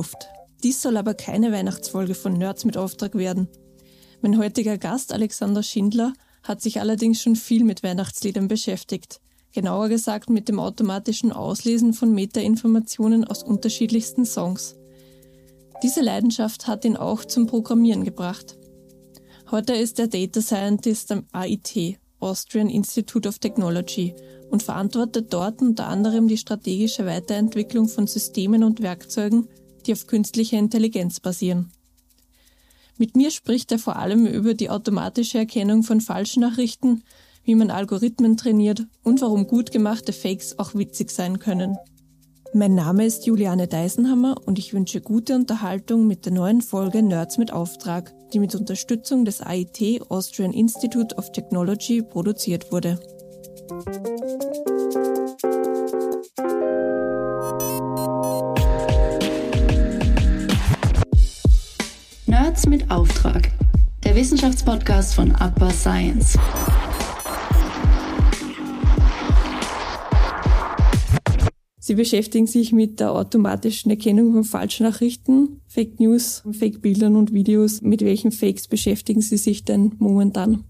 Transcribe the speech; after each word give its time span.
Luft. 0.00 0.30
Dies 0.62 0.80
soll 0.80 0.96
aber 0.96 1.12
keine 1.12 1.52
Weihnachtsfolge 1.52 2.14
von 2.14 2.32
Nerds 2.32 2.64
mit 2.64 2.78
Auftrag 2.78 3.16
werden. 3.16 3.48
Mein 4.22 4.38
heutiger 4.38 4.78
Gast 4.78 5.12
Alexander 5.12 5.62
Schindler 5.62 6.14
hat 6.42 6.62
sich 6.62 6.80
allerdings 6.80 7.20
schon 7.20 7.36
viel 7.36 7.64
mit 7.64 7.82
Weihnachtsliedern 7.82 8.48
beschäftigt. 8.48 9.20
Genauer 9.52 9.90
gesagt 9.90 10.30
mit 10.30 10.48
dem 10.48 10.58
automatischen 10.58 11.32
Auslesen 11.32 11.92
von 11.92 12.14
Metainformationen 12.14 13.26
aus 13.26 13.42
unterschiedlichsten 13.42 14.24
Songs. 14.24 14.74
Diese 15.82 16.00
Leidenschaft 16.00 16.66
hat 16.66 16.86
ihn 16.86 16.96
auch 16.96 17.22
zum 17.26 17.46
Programmieren 17.46 18.02
gebracht. 18.02 18.56
Heute 19.50 19.74
ist 19.74 19.98
er 19.98 20.08
Data 20.08 20.40
Scientist 20.40 21.12
am 21.12 21.26
AIT, 21.32 21.98
Austrian 22.20 22.70
Institute 22.70 23.28
of 23.28 23.38
Technology, 23.38 24.14
und 24.50 24.62
verantwortet 24.62 25.30
dort 25.34 25.60
unter 25.60 25.88
anderem 25.88 26.26
die 26.26 26.38
strategische 26.38 27.04
Weiterentwicklung 27.04 27.86
von 27.86 28.06
Systemen 28.06 28.64
und 28.64 28.80
Werkzeugen, 28.80 29.46
die 29.86 29.92
auf 29.92 30.06
künstlicher 30.06 30.58
Intelligenz 30.58 31.20
basieren. 31.20 31.70
Mit 32.98 33.16
mir 33.16 33.30
spricht 33.30 33.72
er 33.72 33.78
vor 33.78 33.96
allem 33.96 34.26
über 34.26 34.54
die 34.54 34.68
automatische 34.68 35.38
Erkennung 35.38 35.82
von 35.82 36.00
Falschnachrichten, 36.00 37.02
wie 37.44 37.54
man 37.54 37.70
Algorithmen 37.70 38.36
trainiert 38.36 38.86
und 39.02 39.22
warum 39.22 39.46
gut 39.46 39.70
gemachte 39.72 40.12
Fakes 40.12 40.58
auch 40.58 40.74
witzig 40.74 41.10
sein 41.10 41.38
können. 41.38 41.78
Mein 42.52 42.74
Name 42.74 43.06
ist 43.06 43.26
Juliane 43.26 43.68
Deisenhammer 43.68 44.34
und 44.44 44.58
ich 44.58 44.74
wünsche 44.74 45.00
gute 45.00 45.36
Unterhaltung 45.36 46.08
mit 46.08 46.26
der 46.26 46.32
neuen 46.32 46.62
Folge 46.62 47.00
Nerds 47.00 47.38
mit 47.38 47.52
Auftrag, 47.52 48.12
die 48.32 48.40
mit 48.40 48.56
Unterstützung 48.56 49.24
des 49.24 49.40
AIT 49.40 50.02
Austrian 50.10 50.52
Institute 50.52 51.14
of 51.14 51.30
Technology 51.30 52.02
produziert 52.02 52.72
wurde. 52.72 52.98
Nerds 62.60 62.66
mit 62.66 62.90
Auftrag, 62.90 63.50
der 64.04 64.14
Wissenschaftspodcast 64.14 65.14
von 65.14 65.30
Upper 65.30 65.70
Science. 65.70 66.36
Sie 71.78 71.94
beschäftigen 71.94 72.46
sich 72.46 72.72
mit 72.72 73.00
der 73.00 73.12
automatischen 73.12 73.90
Erkennung 73.90 74.32
von 74.32 74.44
Falschnachrichten, 74.44 75.60
Fake 75.68 76.00
News, 76.00 76.42
Fake-Bildern 76.50 77.16
und 77.16 77.32
Videos. 77.32 77.80
Mit 77.82 78.02
welchen 78.02 78.32
Fakes 78.32 78.68
beschäftigen 78.68 79.22
Sie 79.22 79.38
sich 79.38 79.64
denn 79.64 79.94
momentan? 79.98 80.64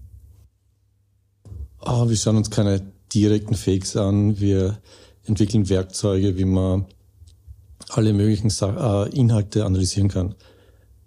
Oh, 1.81 2.07
wir 2.07 2.15
schauen 2.15 2.37
uns 2.37 2.49
keine 2.49 2.81
direkten 3.13 3.55
Fakes 3.55 3.97
an. 3.97 4.39
Wir 4.39 4.77
entwickeln 5.25 5.67
Werkzeuge, 5.67 6.37
wie 6.37 6.45
man 6.45 6.85
alle 7.89 8.13
möglichen 8.13 8.49
äh, 8.61 9.09
Inhalte 9.09 9.65
analysieren 9.65 10.07
kann. 10.07 10.35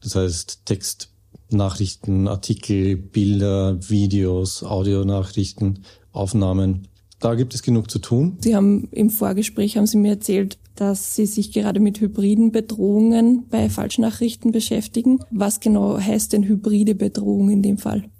Das 0.04 0.14
heißt 0.14 0.60
Text, 0.64 1.10
Nachrichten, 1.50 2.28
Artikel, 2.28 2.96
Bilder, 2.96 3.78
Videos, 3.88 4.62
Audionachrichten, 4.62 5.84
Aufnahmen 6.12 6.86
da 7.24 7.34
gibt 7.36 7.54
es 7.54 7.62
genug 7.62 7.90
zu 7.90 8.00
tun. 8.00 8.36
Sie 8.40 8.54
haben 8.54 8.86
im 8.90 9.08
Vorgespräch 9.08 9.78
haben 9.78 9.86
Sie 9.86 9.96
mir 9.96 10.10
erzählt, 10.10 10.58
dass 10.74 11.14
Sie 11.14 11.24
sich 11.24 11.52
gerade 11.52 11.80
mit 11.80 11.98
hybriden 11.98 12.52
Bedrohungen 12.52 13.46
bei 13.48 13.70
Falschnachrichten 13.70 14.52
beschäftigen. 14.52 15.20
Was 15.30 15.60
genau 15.60 15.98
heißt 15.98 16.34
denn 16.34 16.44
hybride 16.44 16.94
Bedrohung 16.94 17.48
in 17.48 17.62
dem 17.62 17.78
Fall? 17.78 18.10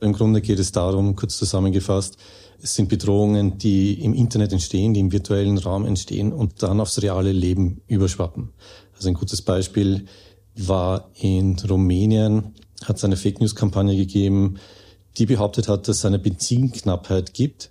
Im 0.00 0.12
Grunde 0.12 0.42
geht 0.42 0.60
es 0.60 0.70
darum, 0.70 1.16
kurz 1.16 1.38
zusammengefasst, 1.38 2.18
es 2.62 2.76
sind 2.76 2.88
Bedrohungen, 2.88 3.58
die 3.58 3.94
im 3.94 4.14
Internet 4.14 4.52
entstehen, 4.52 4.94
die 4.94 5.00
im 5.00 5.10
virtuellen 5.10 5.58
Raum 5.58 5.84
entstehen 5.84 6.32
und 6.32 6.62
dann 6.62 6.80
aufs 6.80 7.02
reale 7.02 7.32
Leben 7.32 7.80
überschwappen. 7.88 8.50
Also 8.94 9.08
ein 9.08 9.14
gutes 9.14 9.42
Beispiel 9.42 10.04
war 10.56 11.10
in 11.14 11.56
Rumänien, 11.58 12.54
hat 12.84 12.96
es 12.96 13.04
eine 13.04 13.16
Fake 13.16 13.40
News 13.40 13.54
Kampagne 13.54 13.96
gegeben, 13.96 14.56
die 15.18 15.26
behauptet 15.26 15.68
hat, 15.68 15.88
dass 15.88 15.98
es 15.98 16.04
eine 16.04 16.18
Benzinknappheit 16.18 17.34
gibt 17.34 17.70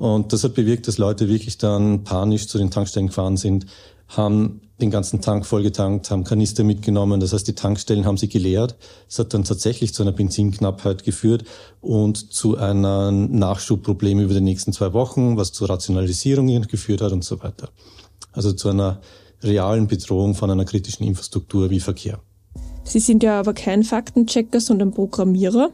und 0.00 0.32
das 0.32 0.44
hat 0.44 0.54
bewirkt, 0.54 0.88
dass 0.88 0.96
Leute 0.96 1.28
wirklich 1.28 1.58
dann 1.58 2.04
panisch 2.04 2.48
zu 2.48 2.56
den 2.56 2.70
Tankstellen 2.70 3.08
gefahren 3.08 3.36
sind, 3.36 3.66
haben 4.08 4.62
den 4.80 4.90
ganzen 4.90 5.20
Tank 5.20 5.44
vollgetankt, 5.44 6.10
haben 6.10 6.24
Kanister 6.24 6.64
mitgenommen. 6.64 7.20
Das 7.20 7.34
heißt, 7.34 7.46
die 7.46 7.54
Tankstellen 7.54 8.06
haben 8.06 8.16
sie 8.16 8.30
geleert. 8.30 8.76
Es 9.10 9.18
hat 9.18 9.34
dann 9.34 9.44
tatsächlich 9.44 9.92
zu 9.92 10.02
einer 10.02 10.12
Benzinknappheit 10.12 11.04
geführt 11.04 11.44
und 11.82 12.32
zu 12.32 12.56
einem 12.56 13.30
Nachschubproblem 13.38 14.20
über 14.20 14.32
die 14.32 14.40
nächsten 14.40 14.72
zwei 14.72 14.94
Wochen, 14.94 15.36
was 15.36 15.52
zu 15.52 15.66
Rationalisierungen 15.66 16.66
geführt 16.66 17.02
hat 17.02 17.12
und 17.12 17.22
so 17.22 17.42
weiter. 17.42 17.68
Also 18.32 18.54
zu 18.54 18.70
einer 18.70 19.02
realen 19.42 19.86
Bedrohung 19.86 20.34
von 20.34 20.50
einer 20.50 20.64
kritischen 20.64 21.06
Infrastruktur 21.06 21.70
wie 21.70 21.80
Verkehr. 21.80 22.20
Sie 22.84 23.00
sind 23.00 23.22
ja 23.22 23.38
aber 23.38 23.54
kein 23.54 23.84
Faktenchecker, 23.84 24.60
sondern 24.60 24.92
Programmierer. 24.92 25.70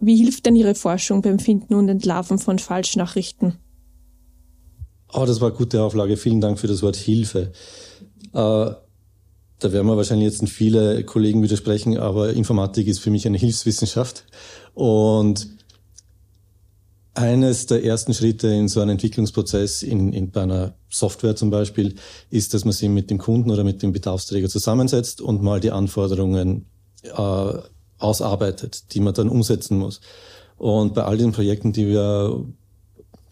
Wie 0.00 0.16
hilft 0.16 0.46
denn 0.46 0.56
Ihre 0.56 0.74
Forschung 0.74 1.22
beim 1.22 1.38
Finden 1.38 1.74
und 1.74 1.88
Entlarven 1.88 2.38
von 2.38 2.58
Falschnachrichten? 2.58 3.58
Oh, 5.12 5.24
das 5.24 5.40
war 5.40 5.48
eine 5.48 5.56
gute 5.56 5.82
Auflage. 5.82 6.16
Vielen 6.16 6.40
Dank 6.40 6.58
für 6.58 6.66
das 6.66 6.82
Wort 6.82 6.96
Hilfe. 6.96 7.52
Äh, 8.32 8.70
da 9.58 9.72
werden 9.72 9.86
wir 9.86 9.96
wahrscheinlich 9.96 10.30
jetzt 10.30 10.48
viele 10.48 11.04
Kollegen 11.04 11.42
widersprechen, 11.42 11.96
aber 11.96 12.34
Informatik 12.34 12.86
ist 12.88 12.98
für 12.98 13.10
mich 13.10 13.26
eine 13.26 13.38
Hilfswissenschaft. 13.38 14.26
Und 14.74 15.48
eines 17.16 17.66
der 17.66 17.82
ersten 17.82 18.12
Schritte 18.12 18.48
in 18.48 18.68
so 18.68 18.80
einem 18.80 18.90
Entwicklungsprozess 18.90 19.82
in, 19.82 20.12
in 20.12 20.30
bei 20.30 20.42
einer 20.42 20.74
Software 20.90 21.34
zum 21.34 21.50
Beispiel 21.50 21.94
ist, 22.30 22.52
dass 22.52 22.64
man 22.64 22.72
sich 22.72 22.88
mit 22.88 23.10
dem 23.10 23.18
Kunden 23.18 23.50
oder 23.50 23.64
mit 23.64 23.82
dem 23.82 23.92
Bedarfsträger 23.92 24.48
zusammensetzt 24.48 25.20
und 25.20 25.42
mal 25.42 25.60
die 25.60 25.70
Anforderungen 25.70 26.66
äh, 27.04 27.52
ausarbeitet, 27.98 28.92
die 28.92 29.00
man 29.00 29.14
dann 29.14 29.28
umsetzen 29.28 29.78
muss. 29.78 30.00
Und 30.58 30.94
bei 30.94 31.04
all 31.04 31.16
den 31.16 31.32
Projekten, 31.32 31.72
die 31.72 31.86
wir 31.86 32.44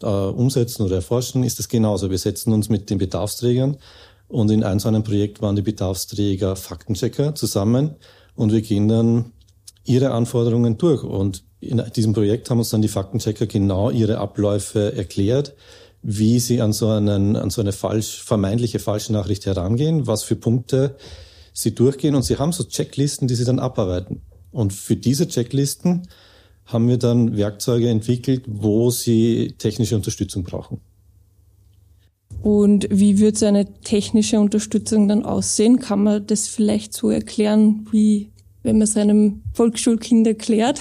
äh, 0.01 0.07
umsetzen 0.07 0.83
oder 0.83 0.95
erforschen, 0.95 1.43
ist 1.43 1.59
das 1.59 1.69
genauso. 1.69 2.09
Wir 2.09 2.17
setzen 2.17 2.53
uns 2.53 2.69
mit 2.69 2.89
den 2.89 2.97
Bedarfsträgern 2.97 3.77
und 4.27 4.49
in 4.49 4.63
einem 4.63 4.79
so 4.79 4.87
einem 4.87 5.03
Projekt 5.03 5.41
waren 5.41 5.55
die 5.55 5.61
Bedarfsträger 5.61 6.55
Faktenchecker 6.55 7.35
zusammen 7.35 7.95
und 8.35 8.51
wir 8.51 8.61
gehen 8.61 8.87
dann 8.87 9.31
ihre 9.83 10.11
Anforderungen 10.11 10.77
durch. 10.77 11.03
Und 11.03 11.43
in 11.69 11.83
diesem 11.95 12.13
Projekt 12.13 12.49
haben 12.49 12.59
uns 12.59 12.69
dann 12.69 12.81
die 12.81 12.87
Faktenchecker 12.87 13.45
genau 13.45 13.89
ihre 13.89 14.17
Abläufe 14.17 14.93
erklärt, 14.95 15.53
wie 16.01 16.39
sie 16.39 16.61
an 16.61 16.71
so, 16.73 16.89
einen, 16.89 17.35
an 17.35 17.49
so 17.49 17.61
eine 17.61 17.71
falsch, 17.71 18.21
vermeintliche 18.23 18.79
falsche 18.79 19.11
Nachricht 19.11 19.45
herangehen, 19.45 20.07
was 20.07 20.23
für 20.23 20.35
Punkte 20.35 20.95
sie 21.53 21.73
durchgehen 21.73 22.15
und 22.15 22.23
sie 22.23 22.37
haben 22.37 22.51
so 22.51 22.63
Checklisten, 22.63 23.27
die 23.27 23.35
sie 23.35 23.45
dann 23.45 23.59
abarbeiten. 23.59 24.21
Und 24.51 24.73
für 24.73 24.95
diese 24.95 25.27
Checklisten 25.27 26.07
haben 26.65 26.87
wir 26.87 26.97
dann 26.97 27.37
Werkzeuge 27.37 27.89
entwickelt, 27.89 28.43
wo 28.47 28.89
sie 28.91 29.55
technische 29.57 29.95
Unterstützung 29.95 30.43
brauchen. 30.43 30.81
Und 32.41 32.87
wie 32.91 33.19
wird 33.19 33.37
so 33.37 33.45
eine 33.45 33.65
technische 33.81 34.39
Unterstützung 34.39 35.07
dann 35.07 35.25
aussehen? 35.25 35.79
Kann 35.79 36.03
man 36.03 36.27
das 36.27 36.47
vielleicht 36.47 36.93
so 36.93 37.09
erklären, 37.09 37.87
wie 37.91 38.31
wenn 38.63 38.77
man 38.77 38.83
es 38.83 38.97
einem 38.97 39.41
Volksschulkind 39.53 40.27
erklärt? 40.27 40.79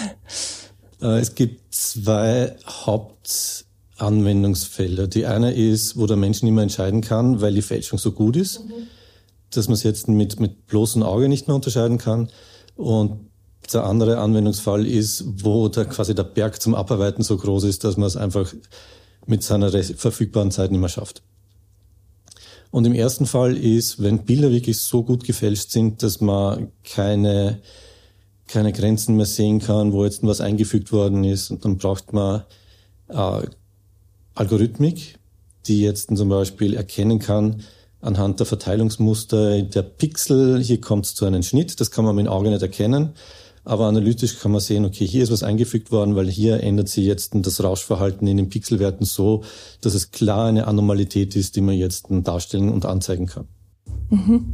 Äh, 1.05 1.21
es 1.21 1.37
gibt 1.37 1.75
zwei 1.75 2.57
Hauptanwendungsfelder. 2.67 5.07
Die 5.07 5.27
eine 5.27 5.53
ist, 5.53 5.97
wo 5.97 6.07
der 6.07 6.17
Mensch 6.17 6.43
nicht 6.43 6.53
mehr 6.53 6.63
entscheiden 6.63 7.03
kann, 7.03 7.43
weil 7.43 7.55
die 7.55 7.63
Fälschung 7.63 7.99
so 7.99 8.13
gut 8.13 8.37
ist, 8.37 8.65
mhm. 8.65 8.89
dass 9.51 9.69
man 9.69 9.75
es 9.75 9.83
jetzt 9.83 10.09
mit, 10.09 10.41
mit 10.41 10.67
bloßem 10.67 11.03
Auge 11.03 11.29
nicht 11.29 11.47
mehr 11.47 11.55
unterscheiden 11.55 11.99
kann. 11.99 12.31
Und 12.75 13.21
der 13.73 13.85
andere 13.85 14.19
Anwendungsfall 14.19 14.87
ist, 14.87 15.25
wo 15.43 15.69
der, 15.69 15.85
quasi 15.85 16.15
der 16.15 16.25
Berg 16.25 16.61
zum 16.61 16.75
Abarbeiten 16.75 17.23
so 17.23 17.37
groß 17.37 17.65
ist, 17.65 17.85
dass 17.85 17.97
man 17.97 18.07
es 18.07 18.17
einfach 18.17 18.53
mit 19.27 19.43
seiner 19.43 19.71
verfügbaren 19.71 20.51
Zeit 20.51 20.71
nicht 20.71 20.81
mehr 20.81 20.89
schafft. 20.89 21.23
Und 22.71 22.87
im 22.87 22.93
ersten 22.93 23.27
Fall 23.27 23.57
ist, 23.57 24.03
wenn 24.03 24.25
Bilder 24.25 24.51
wirklich 24.51 24.79
so 24.79 25.05
gut 25.05 25.25
gefälscht 25.25 25.71
sind, 25.71 26.03
dass 26.03 26.21
man 26.21 26.73
keine, 26.83 27.61
keine 28.47 28.73
Grenzen 28.73 29.17
mehr 29.17 29.27
sehen 29.27 29.61
kann, 29.61 29.93
wo 29.93 30.05
jetzt 30.05 30.23
was 30.23 30.41
eingefügt 30.41 30.93
worden 30.93 31.25
ist, 31.25 31.51
und 31.51 31.65
dann 31.65 31.79
braucht 31.79 32.13
man 32.13 32.43
äh, 33.09 33.43
Algorithmik, 34.35 35.19
die 35.67 35.81
jetzt 35.81 36.15
zum 36.15 36.29
Beispiel 36.29 36.75
erkennen 36.75 37.19
kann, 37.19 37.63
anhand 38.01 38.39
der 38.39 38.47
Verteilungsmuster 38.47 39.63
der 39.63 39.83
Pixel, 39.83 40.63
hier 40.63 40.81
kommt 40.81 41.07
es 41.07 41.15
zu 41.15 41.25
einem 41.25 41.43
Schnitt, 41.43 41.81
das 41.81 41.91
kann 41.91 42.05
man 42.05 42.15
mit 42.17 42.27
dem 42.27 42.33
Auge 42.33 42.51
nicht 42.51 42.63
erkennen. 42.63 43.15
Aber 43.67 43.87
analytisch 43.87 44.39
kann 44.41 44.53
man 44.53 44.61
sehen, 44.61 44.85
okay, 44.85 45.07
hier 45.07 45.23
ist 45.23 45.33
was 45.33 45.43
eingefügt 45.43 45.91
worden, 45.91 46.17
weil 46.17 46.29
hier 46.29 46.63
ändert 46.63 46.91
sich 46.91 47.07
jetzt 47.07 47.33
das 47.35 47.65
Rauschverhalten 47.65 48.29
in 48.29 48.37
den 48.37 48.51
Pixelwerten 48.51 49.07
so, 49.07 49.43
dass 49.81 49.95
es 49.95 50.11
klar 50.11 50.49
eine 50.49 50.67
Anormalität 50.67 51.35
ist, 51.35 51.57
die 51.57 51.63
man 51.63 51.75
jetzt 51.75 52.09
darstellen 52.11 52.69
und 52.69 52.85
anzeigen 52.85 53.25
kann. 53.25 53.49
Mhm. 54.11 54.53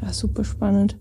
Ja, 0.00 0.10
super 0.10 0.42
spannend. 0.42 0.96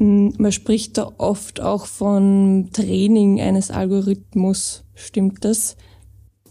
Mm, 0.00 0.30
man 0.38 0.50
spricht 0.50 0.96
da 0.98 1.12
oft 1.18 1.60
auch 1.60 1.84
von 1.84 2.70
Training 2.72 3.40
eines 3.40 3.70
Algorithmus. 3.70 4.82
Stimmt 4.94 5.44
das? 5.44 5.76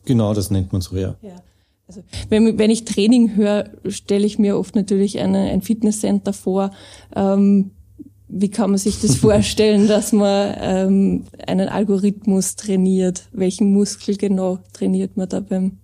Genau, 0.05 0.33
das 0.33 0.51
nennt 0.51 0.71
man 0.71 0.81
so, 0.81 0.95
ja. 0.95 1.15
ja. 1.21 1.41
Also 1.87 2.03
wenn, 2.29 2.59
wenn 2.59 2.69
ich 2.69 2.85
Training 2.85 3.35
höre, 3.35 3.71
stelle 3.87 4.25
ich 4.27 4.37
mir 4.37 4.57
oft 4.57 4.75
natürlich 4.75 5.19
eine, 5.19 5.49
ein 5.49 5.63
Fitnesscenter 5.63 6.31
vor. 6.31 6.69
Ähm, 7.15 7.71
wie 8.27 8.49
kann 8.49 8.69
man 8.69 8.77
sich 8.77 9.01
das 9.01 9.15
vorstellen, 9.17 9.87
dass 9.87 10.11
man 10.11 10.55
ähm, 10.59 11.23
einen 11.47 11.69
Algorithmus 11.69 12.55
trainiert? 12.55 13.29
Welchen 13.31 13.73
Muskel 13.73 14.15
genau 14.15 14.59
trainiert 14.73 15.17
man 15.17 15.27
da 15.27 15.39
beim 15.39 15.79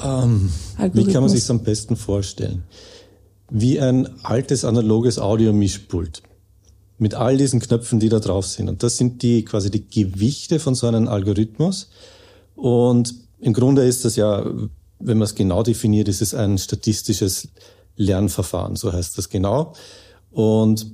ähm, 0.00 0.50
Algorithmus? 0.76 1.06
Wie 1.08 1.12
kann 1.12 1.22
man 1.22 1.30
sich 1.30 1.40
das 1.40 1.50
am 1.50 1.64
besten 1.64 1.96
vorstellen? 1.96 2.62
Wie 3.50 3.80
ein 3.80 4.08
altes 4.22 4.64
analoges 4.64 5.18
Audio-Mischpult 5.18 6.22
mit 7.00 7.14
all 7.14 7.36
diesen 7.36 7.60
Knöpfen, 7.60 7.98
die 7.98 8.10
da 8.10 8.20
drauf 8.20 8.46
sind. 8.46 8.68
Und 8.68 8.82
das 8.82 8.98
sind 8.98 9.22
die 9.22 9.44
quasi 9.44 9.70
die 9.70 9.88
Gewichte 9.88 10.60
von 10.60 10.74
so 10.74 10.86
einem 10.86 11.08
Algorithmus. 11.08 11.88
Und 12.54 13.14
im 13.40 13.54
Grunde 13.54 13.84
ist 13.84 14.04
das 14.04 14.16
ja, 14.16 14.44
wenn 14.98 15.18
man 15.18 15.22
es 15.22 15.34
genau 15.34 15.62
definiert, 15.62 16.08
ist 16.08 16.20
es 16.20 16.34
ein 16.34 16.58
statistisches 16.58 17.48
Lernverfahren, 17.96 18.76
so 18.76 18.92
heißt 18.92 19.16
das 19.16 19.30
genau. 19.30 19.72
Und 20.30 20.86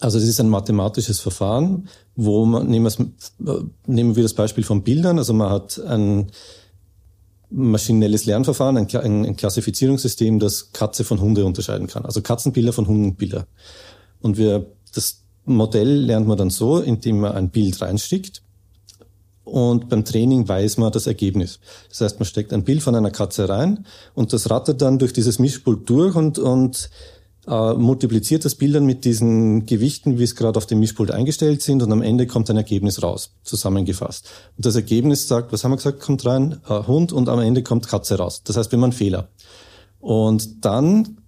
also 0.00 0.18
das 0.18 0.26
ist 0.26 0.40
ein 0.40 0.48
mathematisches 0.48 1.20
Verfahren, 1.20 1.88
wo 2.16 2.46
man, 2.46 2.66
nehmen, 2.68 2.90
wir, 3.38 3.64
nehmen 3.86 4.16
wir 4.16 4.22
das 4.22 4.32
Beispiel 4.32 4.64
von 4.64 4.82
Bildern, 4.82 5.18
also 5.18 5.34
man 5.34 5.50
hat 5.50 5.78
ein 5.86 6.30
maschinelles 7.50 8.24
Lernverfahren, 8.24 8.78
ein, 8.78 8.88
ein, 9.26 9.36
Klassifizierungssystem, 9.36 10.38
das 10.38 10.72
Katze 10.72 11.04
von 11.04 11.20
Hunde 11.20 11.44
unterscheiden 11.44 11.88
kann. 11.88 12.06
Also 12.06 12.22
Katzenbilder 12.22 12.72
von 12.72 12.86
Hundenbilder. 12.86 13.46
Und 14.20 14.38
wir, 14.38 14.66
das 14.92 15.22
Modell 15.44 16.04
lernt 16.04 16.26
man 16.26 16.38
dann 16.38 16.50
so, 16.50 16.78
indem 16.78 17.20
man 17.20 17.32
ein 17.32 17.50
Bild 17.50 17.80
reinsteckt 17.80 18.42
und 19.50 19.88
beim 19.88 20.04
Training 20.04 20.46
weiß 20.46 20.78
man 20.78 20.92
das 20.92 21.06
Ergebnis. 21.06 21.58
Das 21.88 22.00
heißt, 22.00 22.20
man 22.20 22.26
steckt 22.26 22.52
ein 22.52 22.64
Bild 22.64 22.82
von 22.82 22.94
einer 22.94 23.10
Katze 23.10 23.48
rein 23.48 23.84
und 24.14 24.32
das 24.32 24.48
rattert 24.48 24.80
dann 24.80 24.98
durch 24.98 25.12
dieses 25.12 25.38
Mischpult 25.38 25.88
durch 25.88 26.14
und, 26.14 26.38
und 26.38 26.88
äh, 27.48 27.74
multipliziert 27.74 28.44
das 28.44 28.54
Bild 28.54 28.76
dann 28.76 28.86
mit 28.86 29.04
diesen 29.04 29.66
Gewichten, 29.66 30.18
wie 30.18 30.22
es 30.22 30.36
gerade 30.36 30.56
auf 30.56 30.66
dem 30.66 30.78
Mischpult 30.78 31.10
eingestellt 31.10 31.62
sind 31.62 31.82
und 31.82 31.90
am 31.90 32.02
Ende 32.02 32.26
kommt 32.26 32.48
ein 32.48 32.56
Ergebnis 32.56 33.02
raus, 33.02 33.32
zusammengefasst. 33.42 34.30
Und 34.56 34.66
das 34.66 34.76
Ergebnis 34.76 35.26
sagt, 35.26 35.52
was 35.52 35.64
haben 35.64 35.72
wir 35.72 35.76
gesagt, 35.76 36.00
kommt 36.00 36.24
rein? 36.26 36.60
Äh, 36.68 36.86
Hund 36.86 37.12
und 37.12 37.28
am 37.28 37.40
Ende 37.40 37.62
kommt 37.62 37.88
Katze 37.88 38.18
raus. 38.18 38.42
Das 38.44 38.56
heißt, 38.56 38.72
haben 38.72 38.84
einen 38.84 38.92
Fehler. 38.92 39.30
Und 39.98 40.64
dann 40.64 41.19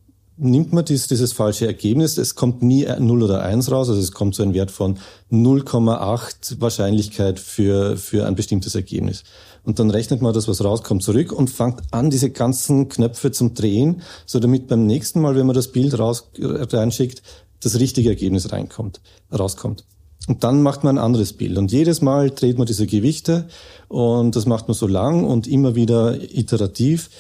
nimmt 0.43 0.73
man 0.73 0.85
dies, 0.85 1.07
dieses 1.07 1.33
falsche 1.33 1.67
Ergebnis, 1.67 2.19
es 2.19 2.35
kommt 2.35 2.63
nie 2.63 2.87
0 2.87 3.23
oder 3.23 3.43
1 3.43 3.71
raus, 3.71 3.89
also 3.89 4.01
es 4.01 4.13
kommt 4.13 4.35
zu 4.35 4.43
einem 4.43 4.55
Wert 4.55 4.71
von 4.71 4.99
0,8 5.31 6.61
Wahrscheinlichkeit 6.61 7.39
für, 7.39 7.97
für 7.97 8.27
ein 8.27 8.35
bestimmtes 8.35 8.75
Ergebnis. 8.75 9.25
Und 9.65 9.79
dann 9.79 9.91
rechnet 9.91 10.21
man 10.21 10.35
das, 10.35 10.49
was 10.49 10.65
rauskommt, 10.65 11.03
zurück 11.03 11.33
und 11.33 11.49
fängt 11.49 11.83
an, 11.93 12.11
diese 12.11 12.31
ganzen 12.31 12.89
Knöpfe 12.89 13.31
zum 13.31 13.55
Drehen, 13.55 14.03
so 14.27 14.41
damit 14.41 14.67
beim 14.67 14.87
nächsten 14.87 15.21
Mal, 15.21 15.37
wenn 15.37 15.47
man 15.47 15.55
das 15.55 15.69
Bild 15.69 15.99
raus, 15.99 16.31
reinschickt, 16.39 17.23
das 17.61 17.79
richtige 17.79 18.09
Ergebnis 18.09 18.51
reinkommt, 18.51 19.01
rauskommt. 19.33 19.85
Und 20.29 20.45
dann 20.45 20.63
macht 20.63 20.85
man 20.85 20.99
ein 20.99 21.05
anderes 21.05 21.33
Bild. 21.33 21.59
Und 21.59 21.73
jedes 21.73 22.01
Mal 22.01 22.31
dreht 22.31 22.59
man 22.59 22.67
diese 22.67 22.87
Gewichte 22.87 23.49
und 23.89 24.37
das 24.37 24.47
macht 24.47 24.69
man 24.69 24.75
so 24.75 24.87
lang 24.87 25.25
und 25.25 25.49
immer 25.49 25.75
wieder 25.75 26.17
iterativ, 26.21 27.11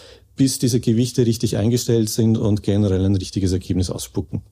bis 0.42 0.58
diese 0.58 0.80
Gewichte 0.80 1.24
richtig 1.24 1.56
eingestellt 1.56 2.08
sind 2.08 2.36
und 2.36 2.64
generell 2.64 3.04
ein 3.04 3.14
richtiges 3.14 3.52
Ergebnis 3.52 3.90
ausspucken. 3.90 4.42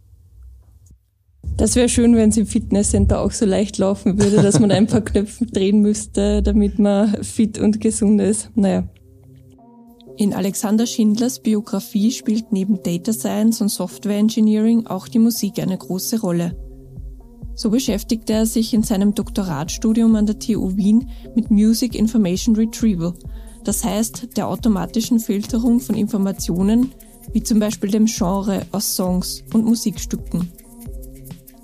Das 1.57 1.75
wäre 1.75 1.89
schön, 1.89 2.15
wenn 2.15 2.29
es 2.29 2.37
im 2.37 2.47
Fitnesscenter 2.47 3.21
auch 3.21 3.33
so 3.33 3.45
leicht 3.45 3.77
laufen 3.79 4.21
würde, 4.23 4.37
dass 4.37 4.61
man 4.61 4.71
ein 4.71 4.87
paar 4.87 5.01
Knöpfe 5.05 5.47
drehen 5.47 5.81
müsste, 5.81 6.45
damit 6.45 6.79
man 6.79 7.25
fit 7.25 7.59
und 7.59 7.81
gesund 7.81 8.21
ist. 8.21 8.51
Naja. 8.55 8.89
In 10.17 10.33
Alexander 10.33 10.87
Schindlers 10.87 11.41
Biografie 11.41 12.13
spielt 12.13 12.53
neben 12.53 12.81
Data 12.85 13.13
Science 13.13 13.61
und 13.61 13.71
Software 13.71 14.19
Engineering 14.19 14.87
auch 14.87 15.09
die 15.09 15.19
Musik 15.19 15.59
eine 15.59 15.77
große 15.77 16.21
Rolle. 16.21 16.57
So 17.57 17.71
beschäftigte 17.71 18.35
er 18.35 18.47
sich 18.47 18.73
in 18.75 18.85
seinem 18.85 19.13
Doktoratstudium 19.17 20.15
an 20.15 20.27
der 20.27 20.39
TU 20.39 20.77
Wien 20.77 21.09
mit 21.35 21.51
Music 21.51 21.97
Information 21.97 22.55
Retrieval, 22.55 23.15
das 23.65 23.85
heißt 23.85 24.37
der 24.37 24.49
automatischen 24.49 25.21
Filterung 25.21 25.81
von 25.81 25.95
Informationen, 25.95 26.93
wie 27.33 27.43
zum 27.43 27.61
Beispiel 27.61 27.91
dem 27.91 28.07
Genre 28.07 28.67
aus 28.73 28.97
Songs 28.97 29.43
und 29.53 29.65
Musikstücken. 29.65 30.51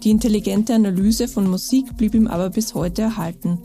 Die 0.03 0.11
intelligente 0.11 0.75
Analyse 0.75 1.27
von 1.27 1.49
Musik 1.51 1.97
blieb 1.97 2.15
ihm 2.15 2.29
aber 2.29 2.51
bis 2.51 2.75
heute 2.75 3.03
erhalten, 3.03 3.59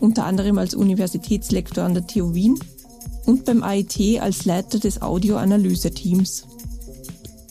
unter 0.00 0.24
anderem 0.24 0.58
als 0.58 0.74
Universitätslektor 0.74 1.84
an 1.84 1.94
der 1.94 2.06
TU 2.06 2.32
Wien 2.32 2.58
und 3.26 3.44
beim 3.44 3.62
AIT 3.62 4.20
als 4.20 4.44
Leiter 4.44 4.78
des 4.78 5.02
Audioanalyse-Teams. 5.02 6.46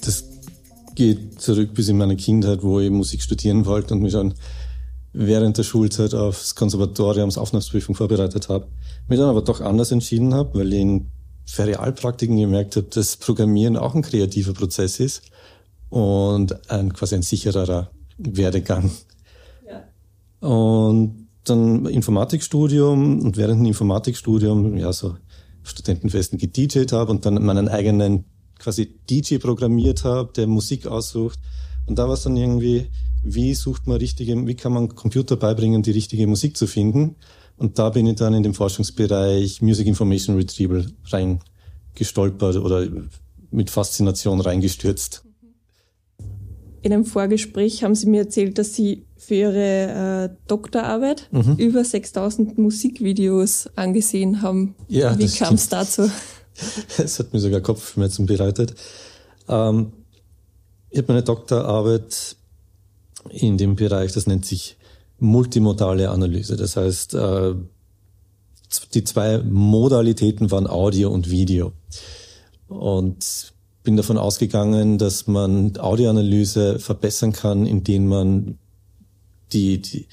Das 0.01 0.23
geht 0.95 1.39
zurück 1.39 1.73
bis 1.73 1.89
in 1.89 1.97
meine 1.97 2.15
Kindheit, 2.15 2.63
wo 2.63 2.79
ich 2.79 2.89
Musik 2.89 3.21
studieren 3.21 3.65
wollte 3.65 3.93
und 3.93 4.01
mich 4.01 4.13
schon 4.13 4.33
während 5.13 5.57
der 5.57 5.63
Schulzeit 5.63 6.13
aufs 6.13 6.55
Konservatoriumsaufnahmsprüfung 6.55 7.95
vorbereitet 7.95 8.49
habe. 8.49 8.67
Mich 9.07 9.19
dann 9.19 9.29
aber 9.29 9.43
doch 9.43 9.61
anders 9.61 9.91
entschieden 9.91 10.33
habe, 10.33 10.59
weil 10.59 10.73
ich 10.73 10.81
in 10.81 11.11
Ferialpraktiken 11.45 12.37
gemerkt 12.37 12.75
habe, 12.75 12.87
dass 12.87 13.17
Programmieren 13.17 13.77
auch 13.77 13.95
ein 13.95 14.01
kreativer 14.01 14.53
Prozess 14.53 14.99
ist 14.99 15.21
und 15.89 16.69
ein 16.69 16.93
quasi 16.93 17.15
ein 17.15 17.21
sichererer 17.21 17.91
Werdegang. 18.17 18.91
Ja. 19.69 20.47
Und 20.47 21.27
dann 21.43 21.85
Informatikstudium 21.85 23.21
und 23.21 23.37
während 23.37 23.59
dem 23.59 23.65
Informatikstudium, 23.65 24.77
ja, 24.77 24.93
so 24.93 25.15
Studentenfesten 25.63 26.39
gedjt 26.39 26.91
habe 26.91 27.11
und 27.11 27.25
dann 27.25 27.43
meinen 27.43 27.67
eigenen 27.67 28.25
quasi 28.59 28.97
DJ 29.09 29.37
programmiert 29.37 30.03
habe, 30.03 30.31
der 30.33 30.47
Musik 30.47 30.87
aussucht. 30.87 31.37
Und 31.85 31.99
da 31.99 32.07
war 32.07 32.13
es 32.13 32.23
dann 32.23 32.37
irgendwie, 32.37 32.87
wie 33.23 33.53
sucht 33.53 33.87
man 33.87 33.97
richtige, 33.97 34.45
wie 34.45 34.55
kann 34.55 34.73
man 34.73 34.95
Computer 34.95 35.37
beibringen, 35.37 35.81
die 35.81 35.91
richtige 35.91 36.27
Musik 36.27 36.57
zu 36.57 36.67
finden? 36.67 37.15
Und 37.57 37.79
da 37.79 37.89
bin 37.89 38.05
ich 38.07 38.15
dann 38.15 38.33
in 38.33 38.43
den 38.43 38.53
Forschungsbereich 38.53 39.61
Music 39.61 39.87
Information 39.87 40.35
Retrieval 40.35 40.87
reingestolpert 41.05 42.57
oder 42.57 42.87
mit 43.51 43.69
Faszination 43.69 44.41
reingestürzt. 44.41 45.23
In 46.81 46.91
einem 46.91 47.05
Vorgespräch 47.05 47.83
haben 47.83 47.95
Sie 47.95 48.07
mir 48.07 48.23
erzählt, 48.23 48.57
dass 48.57 48.73
Sie 48.73 49.05
für 49.15 49.35
Ihre 49.35 50.31
äh, 50.33 50.35
Doktorarbeit 50.47 51.29
mhm. 51.31 51.55
über 51.55 51.85
6000 51.85 52.57
Musikvideos 52.57 53.69
angesehen 53.75 54.41
haben. 54.41 54.75
Ja, 54.89 55.17
Wie 55.17 55.27
kam 55.27 55.55
es 55.55 55.69
dazu? 55.69 56.09
Es 56.99 57.17
hat 57.17 57.33
mir 57.33 57.39
sogar 57.39 57.61
Kopfschmerzen 57.61 58.27
bereitet. 58.27 58.75
Ähm, 59.47 59.93
ich 60.91 60.99
habe 60.99 61.13
meine 61.13 61.23
Doktorarbeit 61.23 62.35
in 63.29 63.57
dem 63.57 63.75
Bereich, 63.75 64.13
das 64.13 64.27
nennt 64.27 64.45
sich 64.45 64.77
multimodale 65.19 66.09
Analyse. 66.09 66.55
Das 66.55 66.75
heißt, 66.75 67.13
äh, 67.13 67.55
die 68.93 69.03
zwei 69.03 69.39
Modalitäten 69.39 70.51
waren 70.51 70.67
Audio 70.67 71.11
und 71.11 71.29
Video. 71.29 71.73
Und 72.67 73.53
bin 73.83 73.97
davon 73.97 74.17
ausgegangen, 74.17 74.97
dass 74.97 75.27
man 75.27 75.77
Audioanalyse 75.77 76.79
verbessern 76.79 77.33
kann, 77.33 77.65
indem 77.65 78.07
man 78.07 78.57
die, 79.51 79.81
die 79.81 80.07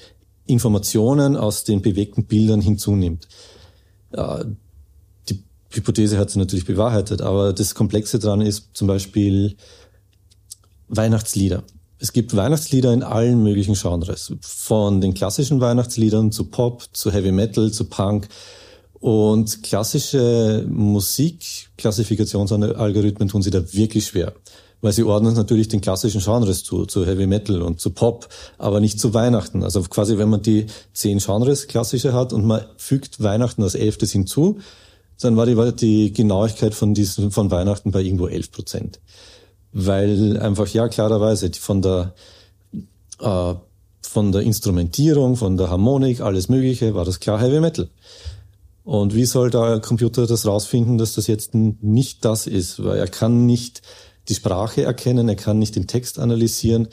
Informationen 0.45 1.37
aus 1.37 1.63
den 1.63 1.81
bewegten 1.81 2.25
Bildern 2.25 2.61
hinzunimmt. 2.61 3.27
Die 4.13 5.43
Hypothese 5.69 6.17
hat 6.17 6.29
sich 6.29 6.37
natürlich 6.37 6.65
bewahrheitet, 6.65 7.21
aber 7.21 7.53
das 7.53 7.73
Komplexe 7.73 8.19
daran 8.19 8.41
ist 8.41 8.71
zum 8.73 8.87
Beispiel 8.87 9.55
Weihnachtslieder. 10.89 11.63
Es 12.01 12.11
gibt 12.13 12.35
Weihnachtslieder 12.35 12.93
in 12.93 13.03
allen 13.03 13.43
möglichen 13.43 13.75
Genres. 13.75 14.33
Von 14.41 15.01
den 15.01 15.13
klassischen 15.13 15.61
Weihnachtsliedern 15.61 16.31
zu 16.31 16.45
Pop, 16.45 16.85
zu 16.93 17.11
Heavy 17.11 17.31
Metal, 17.31 17.69
zu 17.71 17.83
Punk. 17.85 18.27
Und 18.99 19.61
klassische 19.61 20.65
Musikklassifikationsalgorithmen 20.67 23.29
tun 23.29 23.43
sie 23.43 23.51
da 23.51 23.61
wirklich 23.71 24.07
schwer. 24.07 24.33
Weil 24.81 24.93
sie 24.93 25.03
ordnen 25.03 25.35
natürlich 25.35 25.67
den 25.67 25.81
klassischen 25.81 26.21
Genres 26.21 26.63
zu, 26.63 26.87
zu 26.87 27.05
Heavy 27.05 27.27
Metal 27.27 27.61
und 27.61 27.79
zu 27.79 27.91
Pop, 27.91 28.29
aber 28.57 28.79
nicht 28.79 28.99
zu 28.99 29.13
Weihnachten. 29.13 29.63
Also 29.63 29.83
quasi, 29.83 30.17
wenn 30.17 30.29
man 30.29 30.41
die 30.41 30.65
zehn 30.93 31.19
Genres 31.19 31.67
klassische 31.67 32.13
hat 32.13 32.33
und 32.33 32.45
man 32.45 32.61
fügt 32.77 33.21
Weihnachten 33.21 33.61
als 33.61 33.75
elftes 33.75 34.11
hinzu, 34.11 34.57
dann 35.21 35.37
war 35.37 35.45
die, 35.45 35.75
die 35.75 36.11
Genauigkeit 36.13 36.73
von 36.73 36.95
diesen, 36.95 37.29
von 37.29 37.51
Weihnachten 37.51 37.91
bei 37.91 38.01
irgendwo 38.01 38.25
elf 38.25 38.51
Prozent 38.51 38.99
weil 39.73 40.37
einfach 40.37 40.67
ja 40.67 40.87
klarerweise 40.87 41.51
von 41.53 41.81
der 41.81 42.13
äh, 43.19 43.55
von 44.01 44.31
der 44.31 44.41
Instrumentierung, 44.41 45.37
von 45.37 45.55
der 45.55 45.69
Harmonik, 45.69 46.19
alles 46.19 46.49
Mögliche, 46.49 46.93
war 46.95 47.05
das 47.05 47.19
klar 47.19 47.39
Heavy 47.39 47.61
Metal. 47.61 47.89
Und 48.83 49.15
wie 49.15 49.25
soll 49.25 49.49
der 49.49 49.79
Computer 49.79 50.27
das 50.27 50.45
rausfinden, 50.45 50.97
dass 50.97 51.13
das 51.13 51.27
jetzt 51.27 51.53
nicht 51.53 52.25
das 52.25 52.47
ist? 52.47 52.83
Weil 52.83 52.97
er 52.97 53.07
kann 53.07 53.45
nicht 53.45 53.81
die 54.27 54.35
Sprache 54.35 54.83
erkennen, 54.83 55.29
er 55.29 55.35
kann 55.35 55.59
nicht 55.59 55.75
den 55.75 55.87
Text 55.87 56.19
analysieren. 56.19 56.87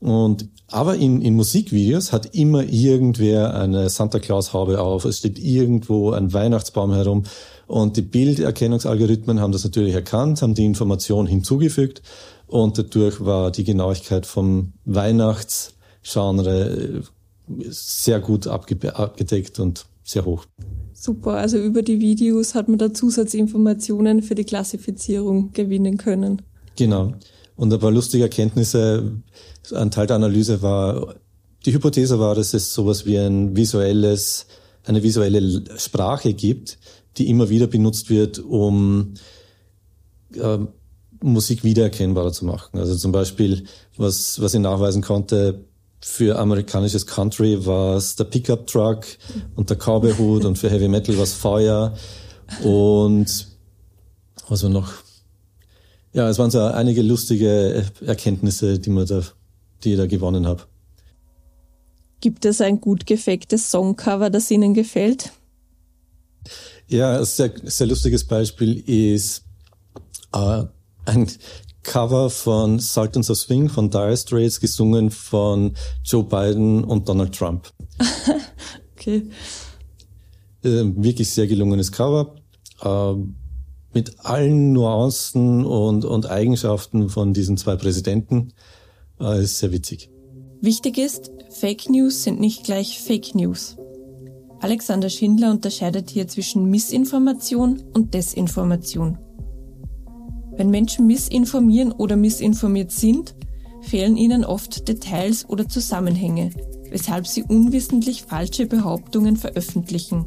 Und, 0.00 0.48
aber 0.68 0.96
in, 0.96 1.20
in 1.22 1.34
Musikvideos 1.34 2.12
hat 2.12 2.34
immer 2.34 2.62
irgendwer 2.62 3.54
eine 3.54 3.90
Santa 3.90 4.18
Claus 4.18 4.52
Haube 4.52 4.80
auf. 4.80 5.04
Es 5.04 5.18
steht 5.18 5.38
irgendwo 5.38 6.12
ein 6.12 6.32
Weihnachtsbaum 6.32 6.92
herum. 6.92 7.24
Und 7.70 7.96
die 7.96 8.02
Bilderkennungsalgorithmen 8.02 9.38
haben 9.38 9.52
das 9.52 9.62
natürlich 9.62 9.94
erkannt, 9.94 10.42
haben 10.42 10.54
die 10.54 10.64
Information 10.64 11.28
hinzugefügt. 11.28 12.02
Und 12.48 12.78
dadurch 12.78 13.24
war 13.24 13.52
die 13.52 13.62
Genauigkeit 13.62 14.26
vom 14.26 14.72
Weihnachtsgenre 14.86 16.68
äh, 16.68 17.02
sehr 17.68 18.18
gut 18.18 18.48
abgedeckt 18.48 19.60
und 19.60 19.86
sehr 20.02 20.24
hoch. 20.24 20.46
Super, 20.94 21.34
also 21.34 21.58
über 21.58 21.82
die 21.82 22.00
Videos 22.00 22.56
hat 22.56 22.66
man 22.66 22.78
da 22.78 22.92
Zusatzinformationen 22.92 24.22
für 24.22 24.34
die 24.34 24.42
Klassifizierung 24.42 25.52
gewinnen 25.52 25.96
können. 25.96 26.42
Genau. 26.74 27.12
Und 27.54 27.72
ein 27.72 27.78
paar 27.78 27.92
lustige 27.92 28.24
Erkenntnisse, 28.24 29.12
ein 29.72 29.92
Teil 29.92 30.08
der 30.08 30.16
Analyse 30.16 30.60
war, 30.60 31.14
die 31.64 31.72
Hypothese 31.72 32.18
war, 32.18 32.34
dass 32.34 32.52
es 32.52 32.74
sowas 32.74 33.06
wie 33.06 33.16
ein 33.16 33.54
visuelles, 33.54 34.46
eine 34.82 35.04
visuelle 35.04 35.62
Sprache 35.78 36.34
gibt, 36.34 36.78
die 37.16 37.28
immer 37.28 37.48
wieder 37.48 37.66
benutzt 37.66 38.10
wird, 38.10 38.38
um 38.38 39.14
äh, 40.34 40.58
Musik 41.22 41.64
wiedererkennbarer 41.64 42.32
zu 42.32 42.44
machen. 42.44 42.78
Also 42.78 42.96
zum 42.96 43.12
Beispiel, 43.12 43.64
was, 43.96 44.40
was 44.40 44.54
ich 44.54 44.60
nachweisen 44.60 45.02
konnte, 45.02 45.64
für 46.02 46.38
amerikanisches 46.38 47.06
Country 47.06 47.66
war 47.66 47.96
es 47.96 48.16
der 48.16 48.24
Pickup 48.24 48.66
Truck 48.66 49.04
und 49.54 49.68
der 49.68 49.76
Cowboy-Hut 49.76 50.46
und 50.46 50.56
für 50.56 50.70
Heavy 50.70 50.88
Metal 50.88 51.16
war 51.16 51.24
es 51.24 51.34
Feuer 51.34 51.94
und 52.64 53.48
was 54.48 54.62
war 54.62 54.70
noch? 54.70 54.92
Ja, 56.12 56.28
es 56.28 56.38
waren 56.38 56.50
so 56.50 56.60
einige 56.60 57.02
lustige 57.02 57.84
Erkenntnisse, 58.04 58.78
die 58.78 58.90
man 58.90 59.06
da, 59.06 59.22
die 59.84 59.92
ich 59.92 59.98
da 59.98 60.06
gewonnen 60.06 60.46
habe. 60.46 60.62
Gibt 62.20 62.44
es 62.44 62.60
ein 62.60 62.80
gut 62.80 63.06
gefaktes 63.06 63.70
Songcover, 63.70 64.28
das 64.28 64.50
Ihnen 64.50 64.74
gefällt? 64.74 65.32
Ja, 66.90 67.18
ein 67.18 67.24
sehr, 67.24 67.52
sehr 67.62 67.86
lustiges 67.86 68.24
Beispiel 68.24 68.80
ist 68.80 69.44
äh, 70.34 70.64
ein 71.04 71.30
Cover 71.84 72.28
von 72.30 72.80
Sultans 72.80 73.30
of 73.30 73.38
Swing 73.38 73.68
von 73.68 73.90
Dire 73.90 74.16
Straits, 74.16 74.58
gesungen 74.58 75.12
von 75.12 75.76
Joe 76.04 76.24
Biden 76.24 76.82
und 76.82 77.08
Donald 77.08 77.32
Trump. 77.32 77.72
okay. 78.96 79.30
Äh, 80.64 80.82
wirklich 80.96 81.30
sehr 81.30 81.46
gelungenes 81.46 81.92
Cover. 81.92 82.34
Äh, 82.82 83.14
mit 83.94 84.24
allen 84.24 84.72
Nuancen 84.72 85.64
und, 85.64 86.04
und 86.04 86.26
Eigenschaften 86.26 87.08
von 87.08 87.32
diesen 87.32 87.56
zwei 87.56 87.76
Präsidenten. 87.76 88.52
Äh, 89.20 89.44
ist 89.44 89.58
sehr 89.58 89.70
witzig. 89.70 90.10
Wichtig 90.60 90.98
ist, 90.98 91.30
Fake 91.50 91.88
News 91.88 92.24
sind 92.24 92.40
nicht 92.40 92.64
gleich 92.64 93.00
Fake 93.00 93.36
News. 93.36 93.76
Alexander 94.60 95.08
Schindler 95.08 95.50
unterscheidet 95.50 96.10
hier 96.10 96.28
zwischen 96.28 96.70
Missinformation 96.70 97.82
und 97.94 98.12
Desinformation. 98.12 99.18
Wenn 100.52 100.70
Menschen 100.70 101.06
missinformieren 101.06 101.92
oder 101.92 102.16
missinformiert 102.16 102.92
sind, 102.92 103.34
fehlen 103.80 104.18
ihnen 104.18 104.44
oft 104.44 104.86
Details 104.86 105.48
oder 105.48 105.66
Zusammenhänge, 105.66 106.50
weshalb 106.90 107.26
sie 107.26 107.42
unwissentlich 107.42 108.24
falsche 108.24 108.66
Behauptungen 108.66 109.36
veröffentlichen. 109.36 110.26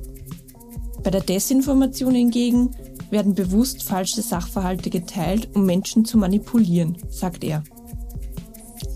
Bei 1.04 1.12
der 1.12 1.22
Desinformation 1.22 2.16
hingegen 2.16 2.72
werden 3.12 3.36
bewusst 3.36 3.84
falsche 3.84 4.24
Sachverhalte 4.24 4.90
geteilt, 4.90 5.50
um 5.54 5.66
Menschen 5.66 6.06
zu 6.06 6.18
manipulieren, 6.18 6.98
sagt 7.10 7.44
er. 7.44 7.64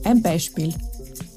Ein 0.03 0.23
Beispiel. 0.23 0.73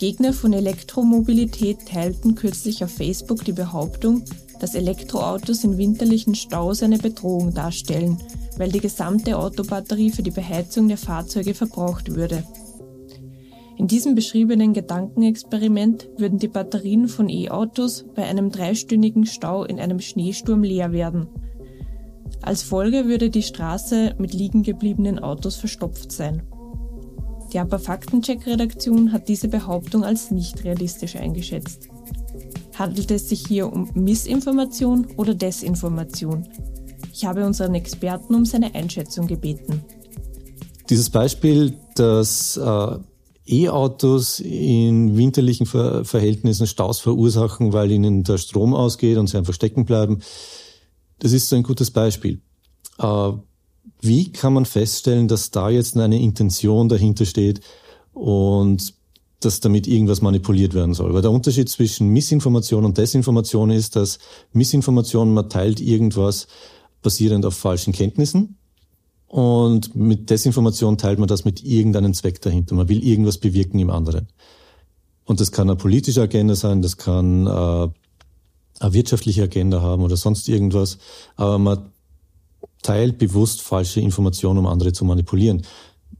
Gegner 0.00 0.32
von 0.32 0.54
Elektromobilität 0.54 1.84
teilten 1.84 2.34
kürzlich 2.34 2.82
auf 2.82 2.90
Facebook 2.90 3.44
die 3.44 3.52
Behauptung, 3.52 4.24
dass 4.58 4.74
Elektroautos 4.74 5.62
in 5.62 5.76
winterlichen 5.76 6.34
Staus 6.34 6.82
eine 6.82 6.96
Bedrohung 6.96 7.52
darstellen, 7.52 8.16
weil 8.56 8.72
die 8.72 8.80
gesamte 8.80 9.36
Autobatterie 9.36 10.08
für 10.08 10.22
die 10.22 10.30
Beheizung 10.30 10.88
der 10.88 10.96
Fahrzeuge 10.96 11.52
verbraucht 11.52 12.14
würde. 12.14 12.44
In 13.76 13.88
diesem 13.88 14.14
beschriebenen 14.14 14.72
Gedankenexperiment 14.72 16.08
würden 16.16 16.38
die 16.38 16.48
Batterien 16.48 17.06
von 17.06 17.28
E-Autos 17.28 18.06
bei 18.14 18.24
einem 18.24 18.50
dreistündigen 18.50 19.26
Stau 19.26 19.64
in 19.64 19.78
einem 19.78 20.00
Schneesturm 20.00 20.62
leer 20.62 20.92
werden. 20.92 21.28
Als 22.40 22.62
Folge 22.62 23.04
würde 23.04 23.28
die 23.28 23.42
Straße 23.42 24.14
mit 24.16 24.32
liegen 24.32 24.62
gebliebenen 24.62 25.18
Autos 25.18 25.56
verstopft 25.56 26.10
sein. 26.10 26.49
Die 27.52 27.58
APA 27.58 27.78
Faktencheck-Redaktion 27.78 29.12
hat 29.12 29.28
diese 29.28 29.48
Behauptung 29.48 30.04
als 30.04 30.30
nicht 30.30 30.64
realistisch 30.64 31.16
eingeschätzt. 31.16 31.88
Handelt 32.78 33.10
es 33.10 33.28
sich 33.28 33.44
hier 33.46 33.72
um 33.72 33.90
Missinformation 33.94 35.08
oder 35.16 35.34
Desinformation? 35.34 36.46
Ich 37.12 37.24
habe 37.24 37.44
unseren 37.44 37.74
Experten 37.74 38.34
um 38.34 38.44
seine 38.46 38.74
Einschätzung 38.74 39.26
gebeten. 39.26 39.84
Dieses 40.88 41.10
Beispiel, 41.10 41.76
dass 41.96 42.56
äh, 42.56 42.98
E-Autos 43.46 44.40
in 44.40 45.16
winterlichen 45.16 45.66
Ver 45.66 46.04
Verhältnissen 46.04 46.66
Staus 46.66 47.00
verursachen, 47.00 47.72
weil 47.72 47.90
ihnen 47.90 48.22
der 48.22 48.38
Strom 48.38 48.74
ausgeht 48.74 49.18
und 49.18 49.26
sie 49.26 49.36
einfach 49.36 49.54
stecken 49.54 49.84
bleiben, 49.84 50.20
das 51.18 51.32
ist 51.32 51.48
so 51.48 51.56
ein 51.56 51.64
gutes 51.64 51.90
Beispiel. 51.90 52.40
Äh, 52.98 53.32
wie 54.00 54.32
kann 54.32 54.54
man 54.54 54.64
feststellen, 54.64 55.28
dass 55.28 55.50
da 55.50 55.70
jetzt 55.70 55.96
eine 55.96 56.20
Intention 56.20 56.88
dahinter 56.88 57.26
steht 57.26 57.60
und 58.12 58.94
dass 59.40 59.60
damit 59.60 59.86
irgendwas 59.86 60.22
manipuliert 60.22 60.74
werden 60.74 60.94
soll? 60.94 61.12
Weil 61.14 61.22
der 61.22 61.30
Unterschied 61.30 61.68
zwischen 61.68 62.08
Missinformation 62.08 62.84
und 62.84 62.98
Desinformation 62.98 63.70
ist, 63.70 63.96
dass 63.96 64.18
Missinformation, 64.52 65.34
man 65.34 65.48
teilt 65.48 65.80
irgendwas 65.80 66.46
basierend 67.02 67.46
auf 67.46 67.54
falschen 67.56 67.92
Kenntnissen 67.92 68.56
und 69.26 69.94
mit 69.94 70.28
Desinformation 70.28 70.98
teilt 70.98 71.18
man 71.18 71.28
das 71.28 71.44
mit 71.44 71.62
irgendeinem 71.62 72.14
Zweck 72.14 72.40
dahinter. 72.40 72.74
Man 72.74 72.88
will 72.88 73.02
irgendwas 73.04 73.38
bewirken 73.38 73.78
im 73.78 73.90
anderen. 73.90 74.28
Und 75.24 75.40
das 75.40 75.52
kann 75.52 75.70
eine 75.70 75.76
politische 75.76 76.22
Agenda 76.22 76.56
sein, 76.56 76.82
das 76.82 76.96
kann 76.96 77.46
äh, 77.46 77.50
eine 78.80 78.92
wirtschaftliche 78.92 79.44
Agenda 79.44 79.80
haben 79.80 80.02
oder 80.02 80.16
sonst 80.16 80.48
irgendwas. 80.48 80.98
Aber 81.36 81.58
man 81.58 81.92
teilt 82.82 83.18
bewusst 83.18 83.62
falsche 83.62 84.00
Informationen, 84.00 84.58
um 84.58 84.66
andere 84.66 84.92
zu 84.92 85.04
manipulieren. 85.04 85.62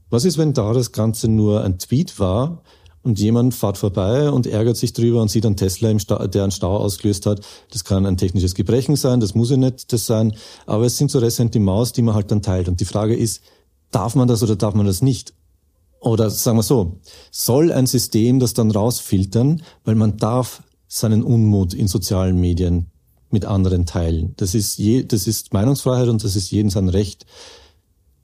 Was 0.09 0.25
ist, 0.25 0.37
wenn 0.37 0.53
da 0.53 0.73
das 0.73 0.91
Ganze 0.91 1.27
nur 1.27 1.63
ein 1.63 1.79
Tweet 1.79 2.19
war 2.19 2.61
und 3.01 3.17
jemand 3.19 3.53
fährt 3.53 3.77
vorbei 3.77 4.29
und 4.29 4.45
ärgert 4.45 4.77
sich 4.77 4.93
drüber 4.93 5.21
und 5.21 5.31
sieht 5.31 5.45
einen 5.45 5.55
Tesla, 5.55 5.97
Stau, 5.99 6.27
der 6.27 6.43
einen 6.43 6.51
Stau 6.51 6.77
ausgelöst 6.77 7.25
hat? 7.25 7.41
Das 7.71 7.83
kann 7.83 8.05
ein 8.05 8.17
technisches 8.17 8.53
Gebrechen 8.53 8.95
sein, 8.95 9.19
das 9.19 9.35
muss 9.35 9.49
ja 9.49 9.57
nicht 9.57 9.91
das 9.91 10.05
sein, 10.05 10.35
aber 10.65 10.85
es 10.85 10.97
sind 10.97 11.09
so 11.09 11.19
Maus, 11.59 11.93
die 11.93 12.01
man 12.01 12.13
halt 12.13 12.29
dann 12.31 12.41
teilt. 12.41 12.67
Und 12.67 12.79
die 12.79 12.85
Frage 12.85 13.15
ist, 13.15 13.41
darf 13.89 14.15
man 14.15 14.27
das 14.27 14.43
oder 14.43 14.55
darf 14.55 14.73
man 14.73 14.85
das 14.85 15.01
nicht? 15.01 15.33
Oder 16.01 16.29
sagen 16.29 16.57
wir 16.57 16.63
so, 16.63 16.99
soll 17.31 17.71
ein 17.71 17.85
System 17.85 18.39
das 18.39 18.53
dann 18.53 18.71
rausfiltern, 18.71 19.61
weil 19.85 19.95
man 19.95 20.17
darf 20.17 20.63
seinen 20.87 21.23
Unmut 21.23 21.73
in 21.73 21.87
sozialen 21.87 22.39
Medien 22.39 22.90
mit 23.33 23.45
anderen 23.45 23.85
teilen. 23.85 24.33
Das 24.37 24.55
ist, 24.55 24.77
je, 24.77 25.03
das 25.03 25.27
ist 25.27 25.53
Meinungsfreiheit 25.53 26.09
und 26.09 26.23
das 26.23 26.35
ist 26.35 26.51
jedem 26.51 26.69
sein 26.69 26.89
Recht. 26.89 27.25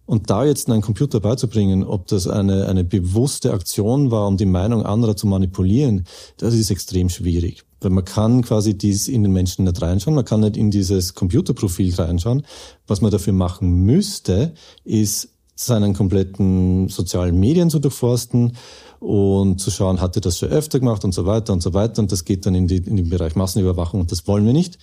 Und 0.06 0.30
da 0.30 0.46
jetzt 0.46 0.70
einen 0.70 0.82
Computer 0.82 1.20
beizubringen, 1.20 1.84
ob 1.84 2.08
das 2.08 2.28
eine, 2.28 2.68
eine 2.68 2.86
bewusste 2.86 3.52
Aktion 3.52 4.10
war, 4.10 4.26
um 4.26 4.38
die 4.38 4.46
Meinung 4.46 4.86
anderer 4.86 5.18
zu 5.18 5.28
manipulieren, 5.28 6.06
das 6.38 6.54
ist 6.54 6.72
extrem 6.72 7.10
schwierig. 7.10 7.64
Weil 7.82 7.92
man 7.92 8.06
kann 8.06 8.42
quasi 8.42 8.78
dies 8.78 9.10
in 9.10 9.24
den 9.24 9.34
Menschen 9.34 9.66
nicht 9.66 9.82
reinschauen, 9.82 10.16
man 10.16 10.24
kann 10.24 10.40
nicht 10.40 10.56
in 10.56 10.72
dieses 10.72 11.14
Computerprofil 11.14 11.94
reinschauen. 11.94 12.44
Was 12.88 13.02
man 13.02 13.12
dafür 13.12 13.34
machen 13.34 13.84
müsste, 13.84 14.54
ist 14.86 15.30
seinen 15.60 15.94
kompletten 15.94 16.88
sozialen 16.88 17.40
Medien 17.40 17.70
zu 17.70 17.80
durchforsten 17.80 18.54
und 19.00 19.60
zu 19.60 19.72
schauen, 19.72 20.02
hat 20.02 20.16
er 20.16 20.22
das 20.22 20.38
schon 20.38 20.50
öfter 20.50 20.80
gemacht 20.80 21.04
und 21.04 21.14
so 21.14 21.26
weiter 21.26 21.54
und 21.54 21.62
so 21.62 21.74
weiter. 21.74 22.02
Und 22.02 22.12
das 22.12 22.26
geht 22.26 22.46
dann 22.46 22.56
in, 22.56 22.68
die, 22.68 22.78
in 22.78 22.96
den 22.96 23.10
Bereich 23.10 23.36
Massenüberwachung 23.36 24.02
und 24.02 24.12
das 24.12 24.28
wollen 24.28 24.46
wir 24.46 24.54
nicht. 24.54 24.78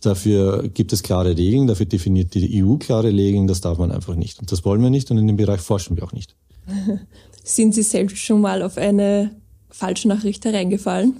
Dafür 0.00 0.68
gibt 0.68 0.92
es 0.92 1.02
klare 1.02 1.36
Regeln, 1.36 1.66
dafür 1.66 1.86
definiert 1.86 2.34
die 2.34 2.62
EU 2.62 2.76
klare 2.76 3.08
Regeln, 3.08 3.46
das 3.46 3.60
darf 3.60 3.78
man 3.78 3.90
einfach 3.90 4.14
nicht. 4.14 4.38
Und 4.40 4.52
das 4.52 4.64
wollen 4.64 4.82
wir 4.82 4.90
nicht 4.90 5.10
und 5.10 5.18
in 5.18 5.26
dem 5.26 5.36
Bereich 5.36 5.60
forschen 5.60 5.96
wir 5.96 6.04
auch 6.04 6.12
nicht. 6.12 6.36
Sind 7.44 7.74
Sie 7.74 7.82
selbst 7.82 8.18
schon 8.18 8.40
mal 8.40 8.62
auf 8.62 8.76
eine 8.76 9.36
Falschnachricht 9.70 10.44
hereingefallen? 10.44 11.16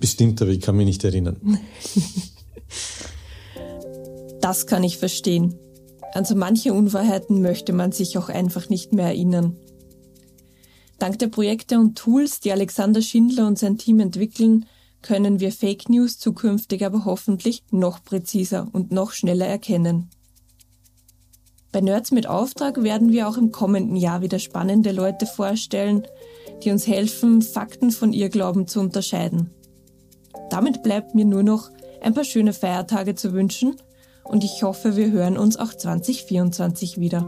Bestimmt, 0.00 0.42
aber 0.42 0.50
ich 0.50 0.60
kann 0.60 0.76
mich 0.76 0.86
nicht 0.86 1.04
erinnern. 1.04 1.36
das 4.40 4.66
kann 4.66 4.84
ich 4.84 4.98
verstehen. 4.98 5.54
An 6.18 6.24
so 6.24 6.34
manche 6.34 6.72
Unwahrheiten 6.72 7.42
möchte 7.42 7.72
man 7.72 7.92
sich 7.92 8.18
auch 8.18 8.28
einfach 8.28 8.68
nicht 8.68 8.92
mehr 8.92 9.06
erinnern. 9.06 9.56
Dank 10.98 11.20
der 11.20 11.28
Projekte 11.28 11.78
und 11.78 11.96
Tools, 11.96 12.40
die 12.40 12.50
Alexander 12.50 13.02
Schindler 13.02 13.46
und 13.46 13.56
sein 13.56 13.78
Team 13.78 14.00
entwickeln, 14.00 14.66
können 15.00 15.38
wir 15.38 15.52
Fake 15.52 15.88
News 15.88 16.18
zukünftig 16.18 16.84
aber 16.84 17.04
hoffentlich 17.04 17.62
noch 17.70 18.02
präziser 18.02 18.66
und 18.72 18.90
noch 18.90 19.12
schneller 19.12 19.46
erkennen. 19.46 20.10
Bei 21.70 21.80
Nerds 21.80 22.10
mit 22.10 22.26
Auftrag 22.26 22.82
werden 22.82 23.12
wir 23.12 23.28
auch 23.28 23.36
im 23.36 23.52
kommenden 23.52 23.94
Jahr 23.94 24.20
wieder 24.20 24.40
spannende 24.40 24.90
Leute 24.90 25.24
vorstellen, 25.24 26.02
die 26.64 26.72
uns 26.72 26.88
helfen, 26.88 27.42
Fakten 27.42 27.92
von 27.92 28.12
Irrglauben 28.12 28.66
zu 28.66 28.80
unterscheiden. 28.80 29.50
Damit 30.50 30.82
bleibt 30.82 31.14
mir 31.14 31.26
nur 31.26 31.44
noch 31.44 31.70
ein 32.00 32.12
paar 32.12 32.24
schöne 32.24 32.54
Feiertage 32.54 33.14
zu 33.14 33.32
wünschen 33.34 33.76
und 34.28 34.44
ich 34.44 34.62
hoffe, 34.62 34.96
wir 34.96 35.10
hören 35.10 35.36
uns 35.36 35.58
auch 35.58 35.74
2024 35.74 37.00
wieder. 37.00 37.26